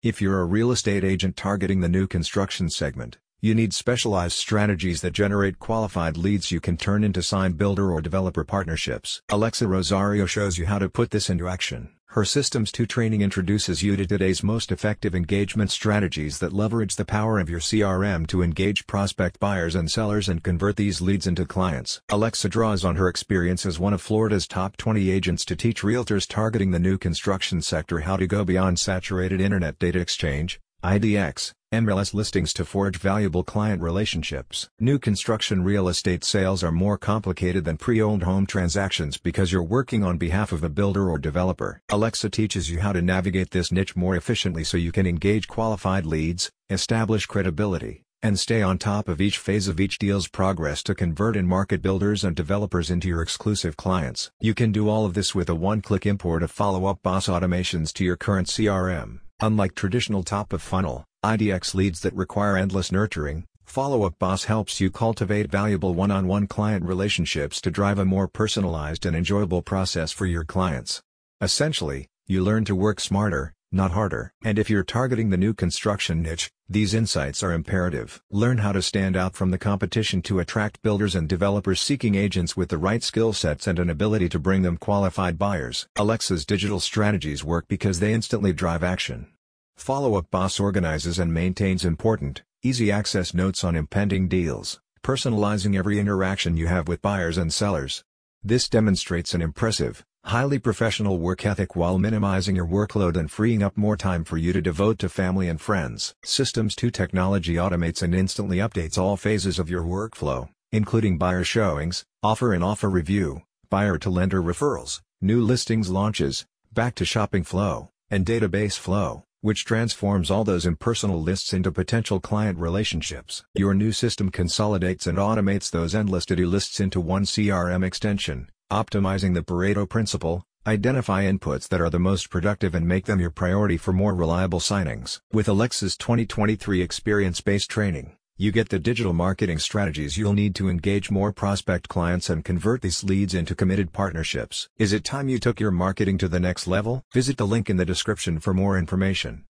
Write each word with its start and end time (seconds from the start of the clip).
If 0.00 0.22
you're 0.22 0.40
a 0.40 0.44
real 0.44 0.70
estate 0.70 1.02
agent 1.02 1.36
targeting 1.36 1.80
the 1.80 1.88
new 1.88 2.06
construction 2.06 2.70
segment, 2.70 3.18
you 3.40 3.52
need 3.52 3.74
specialized 3.74 4.36
strategies 4.36 5.00
that 5.00 5.12
generate 5.12 5.58
qualified 5.58 6.16
leads 6.16 6.52
you 6.52 6.60
can 6.60 6.76
turn 6.76 7.02
into 7.02 7.20
signed 7.20 7.58
builder 7.58 7.90
or 7.90 8.00
developer 8.00 8.44
partnerships. 8.44 9.22
Alexa 9.28 9.66
Rosario 9.66 10.24
shows 10.24 10.56
you 10.56 10.66
how 10.66 10.78
to 10.78 10.88
put 10.88 11.10
this 11.10 11.28
into 11.28 11.48
action. 11.48 11.97
Her 12.12 12.24
Systems 12.24 12.72
2 12.72 12.86
training 12.86 13.20
introduces 13.20 13.82
you 13.82 13.94
to 13.94 14.06
today's 14.06 14.42
most 14.42 14.72
effective 14.72 15.14
engagement 15.14 15.70
strategies 15.70 16.38
that 16.38 16.54
leverage 16.54 16.96
the 16.96 17.04
power 17.04 17.38
of 17.38 17.50
your 17.50 17.60
CRM 17.60 18.26
to 18.28 18.42
engage 18.42 18.86
prospect 18.86 19.38
buyers 19.38 19.74
and 19.74 19.90
sellers 19.90 20.26
and 20.26 20.42
convert 20.42 20.76
these 20.76 21.02
leads 21.02 21.26
into 21.26 21.44
clients. 21.44 22.00
Alexa 22.08 22.48
draws 22.48 22.82
on 22.82 22.96
her 22.96 23.08
experience 23.08 23.66
as 23.66 23.78
one 23.78 23.92
of 23.92 24.00
Florida's 24.00 24.48
top 24.48 24.78
20 24.78 25.10
agents 25.10 25.44
to 25.44 25.54
teach 25.54 25.82
realtors 25.82 26.26
targeting 26.26 26.70
the 26.70 26.78
new 26.78 26.96
construction 26.96 27.60
sector 27.60 28.00
how 28.00 28.16
to 28.16 28.26
go 28.26 28.42
beyond 28.42 28.78
saturated 28.78 29.38
internet 29.38 29.78
data 29.78 30.00
exchange, 30.00 30.62
IDX, 30.88 31.52
MLS 31.70 32.14
listings 32.14 32.54
to 32.54 32.64
forge 32.64 32.96
valuable 32.96 33.44
client 33.44 33.82
relationships. 33.82 34.70
New 34.80 34.98
construction 34.98 35.62
real 35.62 35.86
estate 35.86 36.24
sales 36.24 36.64
are 36.64 36.72
more 36.72 36.96
complicated 36.96 37.66
than 37.66 37.76
pre-owned 37.76 38.22
home 38.22 38.46
transactions 38.46 39.18
because 39.18 39.52
you're 39.52 39.62
working 39.62 40.02
on 40.02 40.16
behalf 40.16 40.50
of 40.50 40.64
a 40.64 40.70
builder 40.70 41.10
or 41.10 41.18
developer. 41.18 41.82
Alexa 41.90 42.30
teaches 42.30 42.70
you 42.70 42.80
how 42.80 42.94
to 42.94 43.02
navigate 43.02 43.50
this 43.50 43.70
niche 43.70 43.96
more 43.96 44.16
efficiently 44.16 44.64
so 44.64 44.78
you 44.78 44.90
can 44.90 45.06
engage 45.06 45.46
qualified 45.46 46.06
leads, 46.06 46.50
establish 46.70 47.26
credibility, 47.26 48.00
and 48.22 48.38
stay 48.38 48.62
on 48.62 48.78
top 48.78 49.08
of 49.08 49.20
each 49.20 49.36
phase 49.36 49.68
of 49.68 49.78
each 49.78 49.98
deal's 49.98 50.26
progress 50.26 50.82
to 50.82 50.94
convert 50.94 51.36
and 51.36 51.46
market 51.46 51.82
builders 51.82 52.24
and 52.24 52.34
developers 52.34 52.90
into 52.90 53.08
your 53.08 53.20
exclusive 53.20 53.76
clients. 53.76 54.30
You 54.40 54.54
can 54.54 54.72
do 54.72 54.88
all 54.88 55.04
of 55.04 55.12
this 55.12 55.34
with 55.34 55.50
a 55.50 55.54
one-click 55.54 56.06
import 56.06 56.42
of 56.42 56.50
Follow 56.50 56.86
Up 56.86 57.02
Boss 57.02 57.28
automations 57.28 57.92
to 57.92 58.04
your 58.04 58.16
current 58.16 58.48
CRM. 58.48 59.20
Unlike 59.40 59.76
traditional 59.76 60.24
top-of-funnel, 60.24 61.04
IDX 61.24 61.72
leads 61.72 62.00
that 62.00 62.12
require 62.14 62.56
endless 62.56 62.90
nurturing, 62.90 63.44
Follow 63.64 64.02
Up 64.02 64.18
Boss 64.18 64.44
helps 64.44 64.80
you 64.80 64.90
cultivate 64.90 65.48
valuable 65.48 65.94
one-on-one 65.94 66.48
client 66.48 66.84
relationships 66.84 67.60
to 67.60 67.70
drive 67.70 68.00
a 68.00 68.04
more 68.04 68.26
personalized 68.26 69.06
and 69.06 69.14
enjoyable 69.14 69.62
process 69.62 70.10
for 70.10 70.26
your 70.26 70.42
clients. 70.42 71.02
Essentially, 71.40 72.08
you 72.26 72.42
learn 72.42 72.64
to 72.64 72.74
work 72.74 72.98
smarter, 72.98 73.52
not 73.70 73.92
harder. 73.92 74.32
And 74.44 74.58
if 74.58 74.70
you're 74.70 74.82
targeting 74.82 75.30
the 75.30 75.36
new 75.36 75.54
construction 75.54 76.22
niche, 76.22 76.50
these 76.68 76.94
insights 76.94 77.42
are 77.42 77.52
imperative. 77.52 78.22
Learn 78.30 78.58
how 78.58 78.72
to 78.72 78.82
stand 78.82 79.16
out 79.16 79.34
from 79.34 79.50
the 79.50 79.58
competition 79.58 80.22
to 80.22 80.38
attract 80.38 80.82
builders 80.82 81.14
and 81.14 81.28
developers 81.28 81.80
seeking 81.80 82.14
agents 82.14 82.56
with 82.56 82.68
the 82.68 82.78
right 82.78 83.02
skill 83.02 83.32
sets 83.32 83.66
and 83.66 83.78
an 83.78 83.90
ability 83.90 84.28
to 84.30 84.38
bring 84.38 84.62
them 84.62 84.76
qualified 84.76 85.38
buyers. 85.38 85.86
Alexa's 85.96 86.44
digital 86.44 86.80
strategies 86.80 87.44
work 87.44 87.66
because 87.68 88.00
they 88.00 88.12
instantly 88.12 88.52
drive 88.52 88.82
action. 88.82 89.28
Follow 89.76 90.16
Up 90.16 90.30
Boss 90.30 90.58
organizes 90.58 91.18
and 91.18 91.32
maintains 91.32 91.84
important, 91.84 92.42
easy 92.62 92.90
access 92.90 93.32
notes 93.32 93.62
on 93.62 93.76
impending 93.76 94.28
deals, 94.28 94.80
personalizing 95.02 95.76
every 95.76 95.98
interaction 95.98 96.56
you 96.56 96.66
have 96.66 96.88
with 96.88 97.00
buyers 97.00 97.38
and 97.38 97.52
sellers. 97.52 98.02
This 98.42 98.68
demonstrates 98.68 99.34
an 99.34 99.42
impressive, 99.42 100.04
highly 100.28 100.58
professional 100.58 101.18
work 101.18 101.46
ethic 101.46 101.74
while 101.74 101.98
minimizing 101.98 102.54
your 102.54 102.66
workload 102.66 103.16
and 103.16 103.30
freeing 103.30 103.62
up 103.62 103.74
more 103.78 103.96
time 103.96 104.24
for 104.24 104.36
you 104.36 104.52
to 104.52 104.60
devote 104.60 104.98
to 104.98 105.08
family 105.08 105.48
and 105.48 105.58
friends. 105.58 106.14
Systems 106.22 106.74
2 106.74 106.90
technology 106.90 107.54
automates 107.54 108.02
and 108.02 108.14
instantly 108.14 108.58
updates 108.58 108.98
all 108.98 109.16
phases 109.16 109.58
of 109.58 109.70
your 109.70 109.82
workflow, 109.82 110.46
including 110.70 111.16
buyer 111.16 111.44
showings, 111.44 112.04
offer 112.22 112.52
and 112.52 112.62
offer 112.62 112.90
review, 112.90 113.40
buyer 113.70 113.96
to 113.96 114.10
lender 114.10 114.42
referrals, 114.42 115.00
new 115.22 115.40
listings 115.40 115.88
launches, 115.88 116.44
back 116.74 116.94
to 116.94 117.06
shopping 117.06 117.42
flow, 117.42 117.88
and 118.10 118.26
database 118.26 118.78
flow 118.78 119.24
which 119.40 119.64
transforms 119.64 120.32
all 120.32 120.42
those 120.42 120.66
impersonal 120.66 121.22
lists 121.22 121.52
into 121.52 121.70
potential 121.70 122.18
client 122.18 122.58
relationships. 122.58 123.44
Your 123.54 123.72
new 123.72 123.92
system 123.92 124.30
consolidates 124.30 125.06
and 125.06 125.16
automates 125.16 125.70
those 125.70 125.94
endless 125.94 126.26
to-do 126.26 126.44
lists 126.44 126.80
into 126.80 127.00
one 127.00 127.22
CRM 127.22 127.84
extension, 127.84 128.48
optimizing 128.70 129.34
the 129.34 129.42
Pareto 129.42 129.88
principle, 129.88 130.44
identify 130.66 131.24
inputs 131.24 131.68
that 131.68 131.80
are 131.80 131.88
the 131.88 131.98
most 131.98 132.28
productive 132.28 132.74
and 132.74 132.86
make 132.86 133.06
them 133.06 133.20
your 133.20 133.30
priority 133.30 133.78
for 133.78 133.92
more 133.92 134.14
reliable 134.14 134.60
signings. 134.60 135.20
With 135.32 135.48
Alexa's 135.48 135.96
2023 135.96 136.82
experience-based 136.82 137.70
training, 137.70 138.16
you 138.36 138.52
get 138.52 138.68
the 138.68 138.78
digital 138.78 139.14
marketing 139.14 139.58
strategies 139.58 140.18
you'll 140.18 140.34
need 140.34 140.54
to 140.54 140.68
engage 140.68 141.10
more 141.10 141.32
prospect 141.32 141.88
clients 141.88 142.28
and 142.28 142.44
convert 142.44 142.82
these 142.82 143.02
leads 143.02 143.34
into 143.34 143.54
committed 143.54 143.92
partnerships. 143.92 144.68
Is 144.78 144.92
it 144.92 145.02
time 145.02 145.28
you 145.28 145.38
took 145.38 145.58
your 145.58 145.70
marketing 145.70 146.18
to 146.18 146.28
the 146.28 146.38
next 146.38 146.66
level? 146.66 147.02
Visit 147.12 147.38
the 147.38 147.46
link 147.46 147.70
in 147.70 147.78
the 147.78 147.86
description 147.86 148.38
for 148.38 148.52
more 148.52 148.78
information. 148.78 149.44